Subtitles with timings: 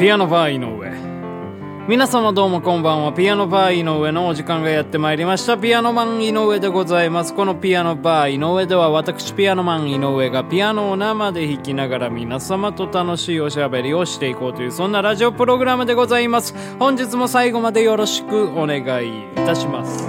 [0.00, 1.86] ピアノバー井上。
[1.86, 3.12] 皆様どうもこんばんは。
[3.12, 5.58] ピアノバー井上のお時間がやってまいりました。
[5.58, 7.34] ピアノマン井上でございます。
[7.34, 16.54] このピアノバー井上では私ピアノマン井上がピアノを生で弾きながら皆様と楽しいおしゃべりをしていこうというそんなラジオプログラムでございます。
[16.78, 20.08] 本日も最後までよろしくお願いいたします。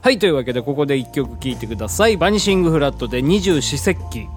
[0.00, 2.16] はいというわけでここで一曲聴いてください。
[2.16, 4.28] バニシングフラットで二十四節気。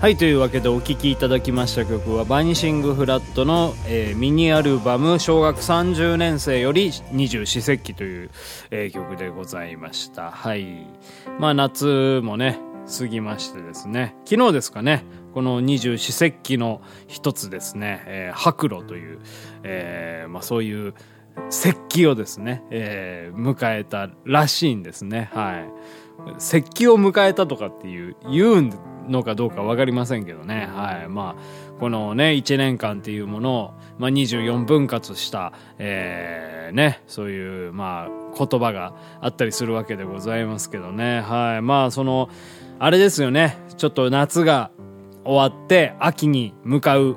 [0.00, 8.30] はいというわけでお聴きいただきました曲はバニシングフラットの、えー、ミニアルバム小学30年生より二十四節気という、
[8.70, 10.30] えー、曲でございました。
[10.30, 10.86] はい。
[11.38, 12.58] まあ夏もね
[12.98, 14.16] 過ぎましてですね。
[14.24, 15.04] 昨日ですかね。
[15.34, 19.18] この二十四節気の一つですね、えー、白露という、
[19.64, 20.94] えーまあ、そういう
[21.50, 25.30] 節気をですね、えー、迎えたらしいんですね。
[25.32, 25.70] はい。
[26.38, 28.70] 節気を迎えたとかっていう言う
[29.08, 31.08] のかどうか分かりませんけどね、はい。
[31.08, 42.28] まあ、このね1年間っていうものを、まあ、24分割した、えー、ね、そういう、まあ、言葉があったりするわけでございますけどね、はい、まあその
[42.78, 43.58] あれですよね。
[43.76, 44.70] ちょっと夏が
[45.24, 47.16] 終わって秋に向かう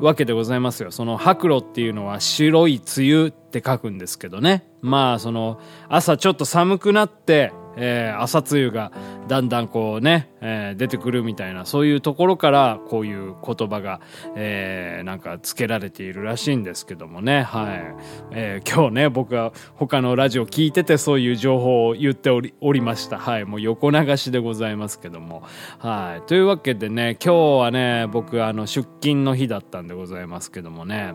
[0.00, 0.90] わけでございますよ。
[0.90, 4.64] その白露っていうのは白い梅雨って書くんですけどね。
[4.80, 8.92] まあその朝ちょっと寒くなってえー、朝露が
[9.28, 14.00] だんだんこうね、えー、出てくるみたいなそういうところからこういう言葉が、
[14.36, 17.42] えー、なんか付けられているらしいんですけどもね。
[17.42, 17.94] はい、
[18.32, 23.18] えー、今日ね僕は他のラジオ聞いててそういう情報を言っておりおりました。
[23.18, 23.44] はい。
[23.44, 25.42] もう横流しでございますけども。
[25.78, 26.26] はい。
[26.26, 31.14] というわけでね今日はね僕あの出勤の日だったんでございますけどもね。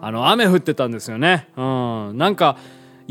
[0.00, 1.48] あの雨降ってたんですよね。
[1.56, 2.18] うん。
[2.18, 2.56] なんか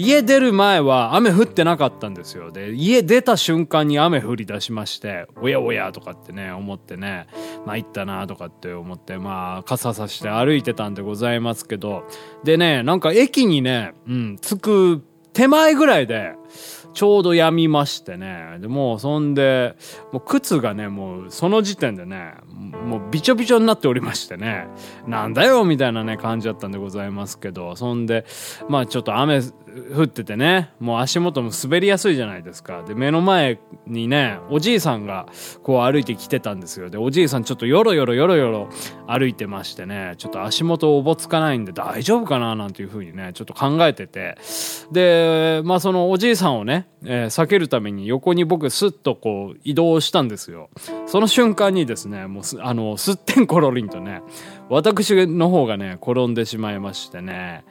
[0.02, 2.54] 家出る前は雨降ってなかったんですよ。
[2.54, 7.28] で、家出た瞬間に雨降り出しまして、おやおやとかってね、思ってね、
[7.66, 12.06] まあ行ったなとかって思って、まあ傘さして歩いてたんでございますけど、
[12.46, 16.32] でね、なんか駅にね、うん、着く手前ぐらいで、
[16.94, 18.58] ちょうどやみましてね。
[18.60, 19.76] で、もうそんで、
[20.12, 22.34] もう靴がね、もうその時点でね、
[22.86, 24.68] もうびちょびちょになっておりましてね、
[25.08, 28.26] なんだよみたいなね、感じだったんでございますけど、そんで、
[28.70, 29.42] まあちょっと雨
[29.96, 32.84] 降っててね、もう足元も滑りやすいじゃないですか。
[32.84, 35.28] で、目の前にね、おじいさんが
[35.64, 36.90] こう歩いてきてたんですよ。
[36.90, 38.70] で、おじいさんちょっとよろよろよろよろ
[39.08, 42.56] 歩いてましてね、ちょっと足元おぼつかないんで大丈夫かな？
[42.56, 44.38] なんていうふうにね、ちょっと考えてて。
[44.92, 50.70] で、まあそのおじいさんをね、えー、避けるために横に僕スッとこう移動したんですよ。
[51.06, 54.22] その瞬間にですね、もうあの、すってんころりんとね、
[54.70, 57.64] 私の方がね、転んでしまいましてね、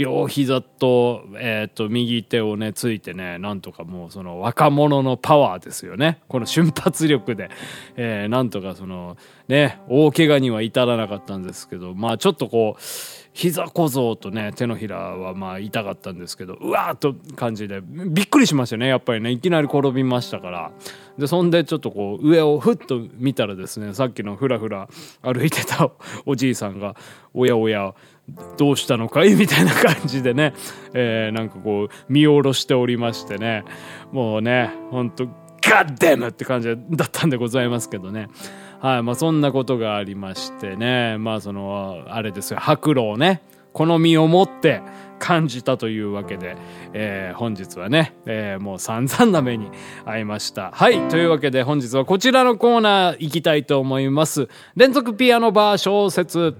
[0.00, 6.20] 両膝と、え、ー、と、右手をね、ついてね、なんとかもうその若者のパワーですよね。
[6.26, 7.50] この瞬発力で、
[7.96, 12.82] えー、なんとかその、ね、大怪我には至らなかったんですけど、まあちょっとこう、
[13.32, 19.30] 膝小僧とね手のひらはまあ痛かったんですけどうわーっと感じでびっくりしましたねやっぱりね。
[19.30, 20.72] いきなり転びましたから。
[21.18, 24.88] でそんでちょっとこう上をふっと見たらですねさっきのふらふら
[25.22, 25.90] 歩いてた
[26.24, 26.96] おじいさんが
[27.34, 27.94] おやおや
[28.56, 29.34] どうしたのかい？
[29.36, 30.54] みたいな感じでね、
[30.94, 33.64] えー、なんかこう見下ろしておりましてね
[34.12, 35.26] もうねほんと
[35.62, 38.28] ガッデムって感じだったんでございますけどね
[38.80, 44.82] はいまあそんなことがありましてねまあそのあれですよ白露をね好みを持って
[45.20, 46.56] 感じたというわけで、
[46.92, 49.70] えー、本日はね、えー、もう散々な目に
[50.04, 50.72] 遭いました。
[50.72, 51.08] はい。
[51.08, 54.48] というわけで本日はこちらのコーナー行きたいと思います。
[54.74, 56.56] 連続ピアノバー小説。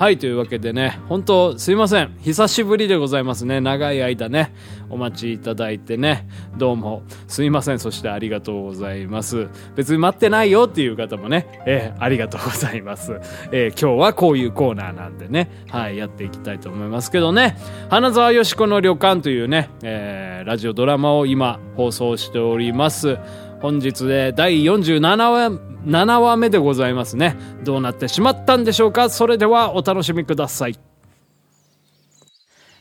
[0.00, 2.16] はい、というわけでね、本当すいません。
[2.22, 3.60] 久しぶりでございますね。
[3.60, 4.54] 長い間ね、
[4.88, 6.26] お待ちいただいてね、
[6.56, 7.78] どうもすいません。
[7.78, 9.48] そしてありがとうございます。
[9.76, 13.20] 別に待ってないよっていう方もね、えーありがとうございます。
[13.52, 17.58] えー今日はこういうコーナーなんでね、はい、やっていきたいと思いますけどね、
[17.90, 23.18] 花沢よしこの旅館というね、えーラジオドラマを今放送しております。
[23.60, 25.50] 本日で第47話
[25.84, 27.36] 7話目でございますね。
[27.62, 29.10] どうなってしまったんでしょうか？
[29.10, 30.78] それではお楽しみください。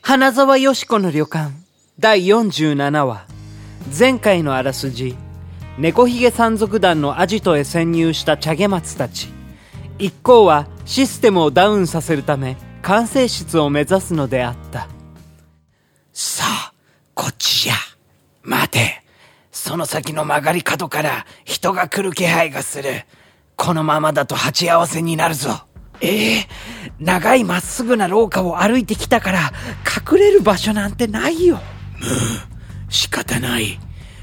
[0.02, 1.52] 花沢よしこの旅館。
[2.00, 3.26] 第47話。
[3.98, 5.16] 前回のあらすじ。
[5.78, 9.30] 猫ひげ山賊団のアジトへ潜入した茶毛松たち。
[9.98, 14.88] 一行はシステムをダウンさせるため管制室を目指すのであった。
[16.14, 16.74] さあ
[17.14, 17.74] こっちじゃ。
[18.44, 18.89] 待て。
[19.70, 23.06] その先の曲がり角から人が来る気配がする。
[23.56, 25.62] このままだと鉢合わせになるぞ。
[26.02, 26.48] ええ
[27.00, 29.52] 長いまっすぐな廊下を歩いてきたから
[30.12, 31.60] 隠れる場所なんてないよ。
[32.90, 33.78] 仕方ない。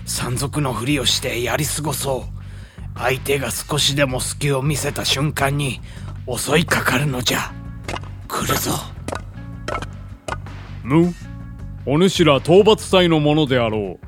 [0.04, 2.98] 山賊のふりをしてやり過ごそう。
[2.98, 5.80] 相手が少しでも隙を見せた瞬間に
[6.26, 7.52] 襲いかかるのじゃ。
[8.26, 8.72] 来るぞ。
[10.82, 11.14] む
[11.86, 14.05] お主ら討伐隊のものであろう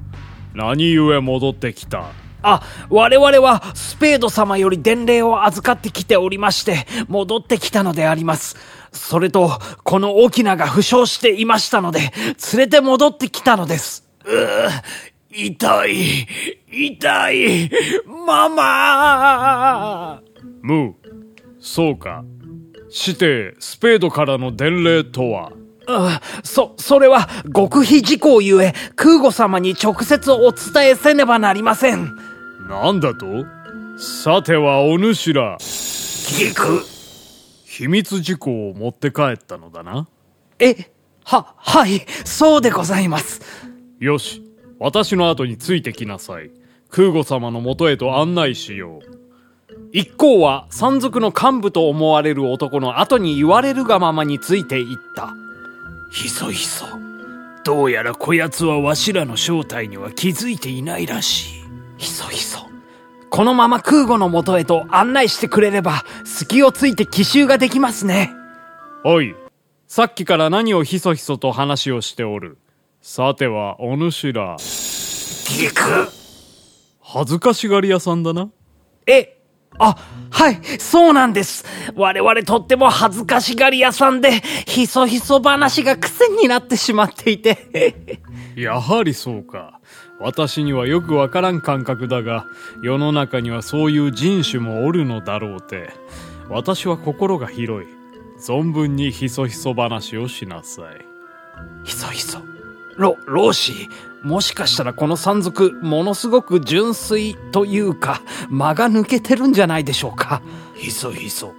[0.54, 2.10] 何故戻ってきた？
[2.42, 8.56] あ、我々はスペード様より伝令を預かってきておりまして、戻ってきたのであります。
[8.92, 9.50] それと、
[9.82, 12.10] この沖縄が負傷していましたので、連
[12.58, 14.08] れて戻ってきたのです。
[14.24, 14.70] うぅ、
[15.30, 16.26] 痛い、
[16.70, 17.70] 痛い、
[18.26, 20.22] ママ
[20.62, 20.94] む
[21.60, 22.24] そうか
[22.88, 25.50] してスペードからの伝令とは？
[25.50, 25.52] あ
[26.44, 32.14] そ、それは極秘事項ゆえ、空母様に直接お伝えせねばなりません。
[32.68, 33.26] なんだと？
[33.98, 36.84] さてはお主ら聞く。
[37.64, 40.08] 秘密事項を持って帰ったのだな
[40.58, 40.90] え、
[41.24, 43.40] は、はい、そうでございます。
[44.00, 44.42] よし
[44.78, 46.50] 私の後についてきなさい
[46.90, 49.18] 空母様のもとへと案内しよう
[49.92, 55.34] 一行は山賊の幹部と思われる男の後に言われるがままについていった
[56.10, 56.86] ひそひそ。
[57.64, 61.62] どうやらこやつはわしらの正体には気づいていないらしい。
[61.98, 62.66] ひそひそ。
[63.30, 68.32] このまま空母の元へと案内してくれれば、隙をついて奇襲ができますね。
[69.04, 69.34] おい
[69.86, 72.58] さっきから何をひそひそと話をしておる？
[73.02, 76.10] さてはお主ら聞く。
[77.00, 78.50] 恥ずかしがり屋さんだな
[79.06, 79.37] え、
[79.78, 79.96] あ、
[80.30, 81.64] はい、そうなんです。
[81.94, 88.20] 我々とっても恥ずかしがり屋さんで、ひそひそ話が癖になってしまっていて。
[88.56, 89.78] やはりそうか
[90.20, 92.44] 私にはよくわからん感覚だが
[92.82, 95.90] 世の中にはそういう人種もおるのだろうて
[96.48, 97.88] 私は心が広い
[98.40, 101.04] 存分にひそひそ話をしなさい
[101.84, 102.57] ひそひそ。
[102.98, 103.88] ロ、老子、
[104.22, 110.42] もしかしたらこの山賊、ものすごく純粋というか、間が抜けてるんじゃないでしょうか。
[110.74, 111.54] ひそひそ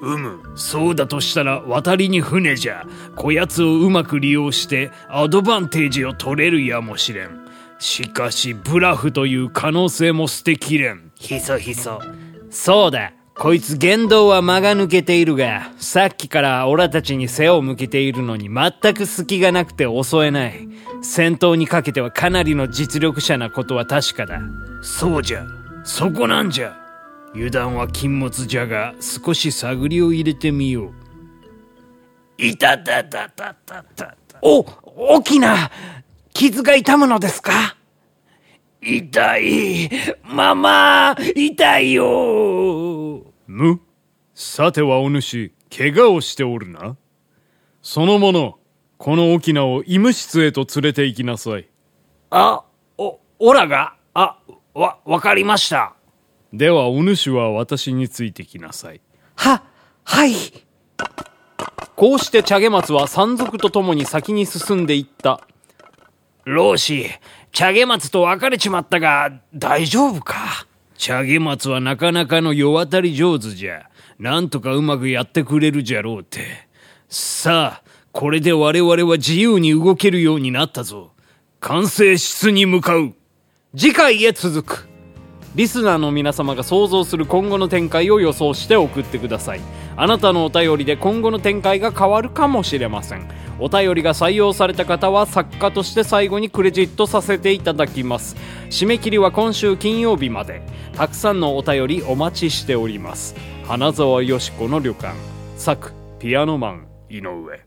[0.00, 2.84] うむそうだとしたら渡りに船じゃ
[3.16, 7.46] こやつをうまく利用してアドバンテージを取れるやもしれん
[7.78, 12.00] しかしブラフという可能性も捨てきれんひそひそ。
[12.50, 13.12] そうだ。
[13.36, 20.68] こいつ言動は間が抜けているが、さっきからオラたちに背を向けているのに全く隙がなくて襲えない。
[21.02, 24.40] 戦闘にかけてはかなりの実力者なことは確かだ。
[24.82, 25.44] そうじゃ
[25.84, 26.76] そこなんじゃ
[27.34, 30.92] 油断は禁物じゃが少し探りを入れてみよ
[32.38, 34.16] ういたたたたたた。
[34.42, 35.70] お、大きな
[36.32, 37.76] 傷が痛むのですか？
[38.84, 39.90] 痛い。
[40.24, 43.22] ママ、痛いよ。
[43.46, 43.80] む
[44.34, 46.96] さてはお主怪我をしておるな
[47.82, 48.58] その者
[48.98, 51.68] この沖縄を医務室へと連れて行きなさい
[52.30, 52.64] あ、
[52.98, 54.38] お、オラがあ、
[54.74, 55.94] わ、わかりました。
[56.52, 59.00] ではお主は私についてきなさい
[59.36, 59.62] は、
[60.04, 60.34] はい。
[61.96, 65.40] こうして茶毛松は山賊と共に先に進んでいった
[66.44, 67.08] 老子、
[67.54, 70.66] 茶毛松と別れちまったが、大丈夫か？
[70.98, 73.88] 茶毛松はなかなかの世渡り上手じゃ。
[74.18, 76.44] なんとかうまくやってくれるじゃろうって。
[77.08, 81.12] さあこれで我々は自由に動けるようになったぞ。
[81.60, 83.14] 完成室に向かう。
[83.76, 84.88] 次回へ続く。
[85.54, 89.60] リスナーの皆様が想像する今後の展開を予想して送ってください。
[89.96, 93.28] あなたのお便りで今後の展開が変わるかもしれません。
[93.60, 98.36] お便りが採用された方は作家として最後にクレジットさせていただきます。
[98.68, 100.62] 締め切りは今週金曜日まで。
[100.96, 103.36] たくさんのお便りお待ちしております。
[103.64, 105.14] 花沢よしこの旅館。
[105.56, 107.60] 作ピアノマン井上。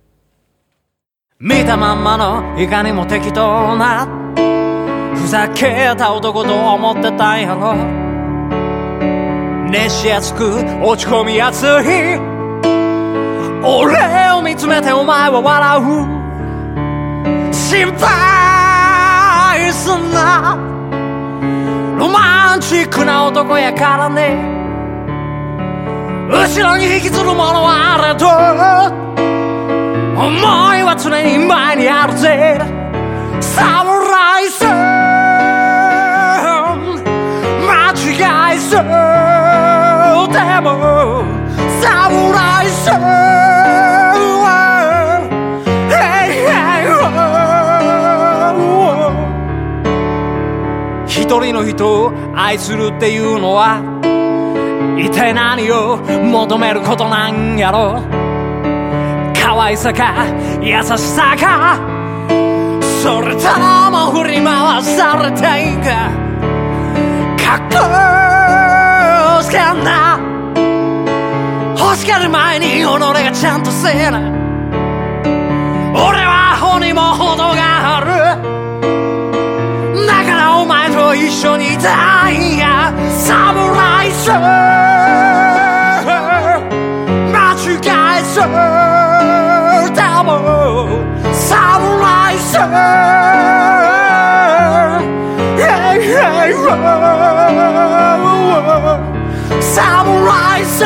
[1.40, 4.27] 見たまんまのいかにも適当な
[5.28, 7.76] ふざけた男と思ってたんやろ。
[9.70, 10.46] 熱しやすく
[10.82, 11.68] 落ち込みやすい。
[13.62, 17.52] 俺を見つめてお前は笑う。
[17.54, 20.56] 心配すんな。
[22.00, 24.38] ロマンチックな男やからね。
[26.32, 28.28] 後ろに引きずるものはあれど
[30.24, 30.32] 思
[30.74, 32.62] いは常に前にあるぜ。
[33.42, 33.98] サム
[40.58, 40.70] でも
[41.80, 43.02] サムライさん
[51.06, 53.84] 一人の人を愛するっていうのは
[54.98, 58.02] 一体何を求めることなんやろ？
[59.40, 60.26] 可愛さか
[60.60, 61.78] 優しさか
[63.04, 63.60] それと
[63.92, 65.38] も振り回されて
[65.72, 65.84] いく
[67.44, 67.58] か。
[67.58, 67.78] っこ
[69.44, 70.18] つけんな
[71.96, 74.20] しがる前に己がちゃんとせえな
[75.94, 78.08] 俺はアホにも程がある
[80.06, 84.30] だからお前と一緒にいたいんやサムライス
[87.34, 87.66] 間違
[88.22, 88.46] いそう
[89.96, 90.38] だも
[90.86, 93.07] んサムライス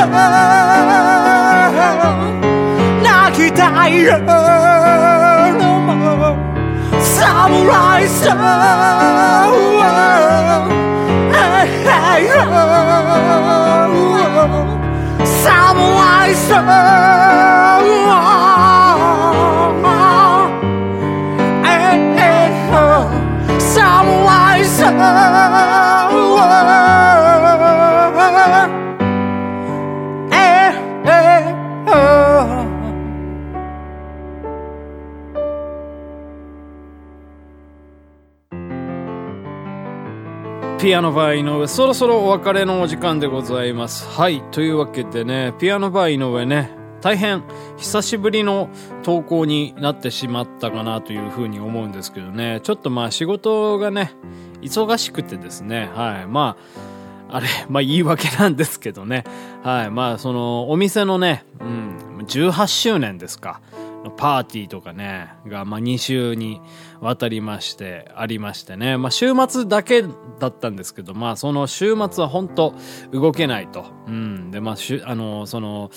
[0.02, 1.86] ライス
[3.04, 4.18] 泣きたいよ
[7.00, 8.08] サムライ
[40.82, 44.08] ピアノバー井上そろそろお別れのお時間でございます。
[44.10, 46.72] はいというわけでねピアノバー井上ね
[47.02, 47.44] 大変
[47.78, 48.68] 久しぶりの
[49.04, 52.62] 投稿になってしまったかなというふうに思うんですけどね。
[52.64, 54.14] ちょっとまあ仕事がね
[54.64, 55.92] 忙しくてですね。
[55.94, 56.58] はいま
[57.30, 59.24] ああれまあ言い訳なんですけどね。
[59.62, 63.62] はいまあそのお店のねうん18周年ですか。
[64.10, 66.62] パーティーとかね、が、まあ、2週に
[67.00, 68.98] わたりまして、ありましてね。
[68.98, 70.04] まあ、週末だけ
[70.40, 72.74] だったんですけど、まあ、その週末は本当
[73.12, 73.86] 動けないと。
[74.08, 74.52] うん。
[74.52, 75.92] で、まあ、しゅ、あの、その、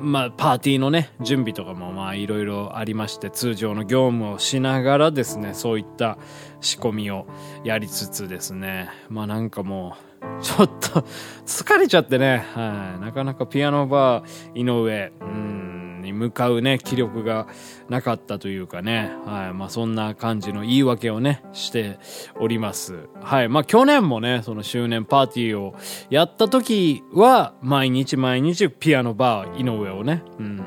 [0.00, 6.18] まあ、パーティーのね、準備とかも、まあ、いろいろありまして、通常の業務をしながらですね、そういった
[6.60, 7.26] 仕込みを
[7.64, 11.04] やりつつですね、まあ、なんかもう、ちょっと
[11.46, 17.46] 疲れちゃってね、はい、なかなかピアノバー井上、うん、に向かうね、気力が
[17.88, 21.98] なかったというかね、はい、まあそんな感じの言い訳をね、して
[22.38, 23.08] おります。
[23.22, 25.74] はい、まあ去年もね、その周年パーティーを
[26.10, 30.62] やった時は、毎日毎日ピアノバー井上をね、うん、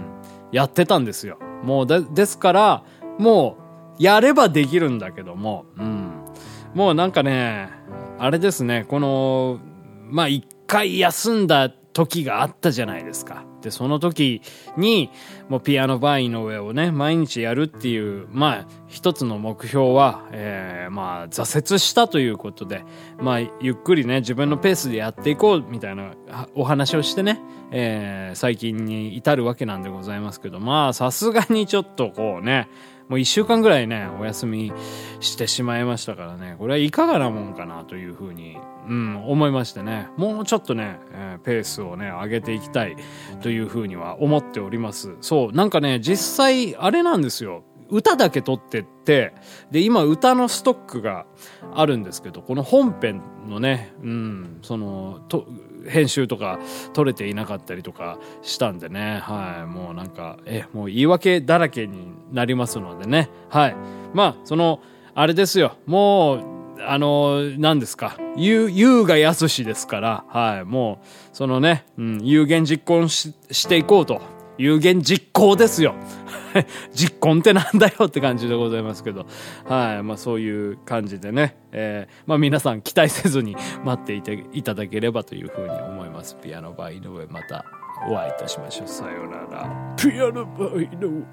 [0.51, 1.37] やってたんですよ。
[1.63, 2.83] もうで、ですから、
[3.19, 3.57] も
[3.99, 6.11] う、やればできるんだけども、うん。
[6.73, 7.69] もうなんかね、
[8.19, 9.59] あれですね、この、
[10.09, 13.45] まあ一回休んだ時があったじゃないですか。
[13.61, 14.41] で、その時
[14.75, 15.09] に、
[15.47, 22.83] もうピアノバー井上をね、毎日やるっていう、まあ一つの目標は、えー、まあ挫折したということで、
[23.17, 26.11] まあゆっくりね、自分のペースでやっていこうみたいな
[26.53, 27.39] お話をしてね、
[27.71, 32.67] えー、最近に至るわけなんでございますけど、まあさすがにちょっとこうね、
[33.07, 34.73] もう一週間ぐらいね、お休み
[35.19, 38.57] してしまいましたからね、これはいかがなもんかなというふうに、
[38.87, 42.95] うん、思いましてね、もうちょっとね、えーペースをね、上げていきたい
[43.41, 45.15] というふうには思っております。
[45.21, 47.63] そう、なんかね、実際、あれなんですよ。
[47.89, 49.33] 歌だけ撮ってって、
[49.69, 51.25] で、今歌のストックが
[51.73, 55.45] あるんですけど、この本編のね、うん、その、と、
[55.87, 56.59] 編集とか
[56.93, 63.75] 取れていなかったりとかしたんでね、はい、もうなんか、え、もう言い訳だらけになりますのでね、はい。
[64.13, 64.81] まあ、その、
[65.13, 66.55] あれですよ、もう、
[66.87, 74.34] あの、何ですか、優、優がやすしですから、はい、もう、そのね、うん、有言実行ししていこうと。
[74.57, 75.95] 有言実行ですよ。
[76.93, 79.25] 実行ってなんだよって感じでございますけど。
[79.65, 80.03] はい。
[80.03, 81.57] まあそういう感じでね。
[81.71, 86.37] えー、まあ皆さん期待せずに待っていていただければというふうに思います。
[86.41, 87.65] ピアノバー井上また
[88.09, 91.25] お会いいたしましょうさようならピアノバーイの